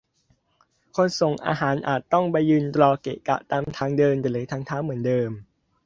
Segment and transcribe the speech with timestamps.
[0.95, 5.31] คนส่งอาหารอาจต้องไปยืนรอเกะกะตามทางเดินหรือทางเท้าเหมือนเดิม